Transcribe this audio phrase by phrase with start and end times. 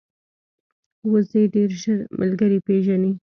[1.11, 3.11] وزې ډېر ژر ملګري پېژني